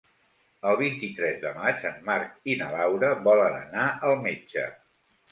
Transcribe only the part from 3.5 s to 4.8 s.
anar al metge.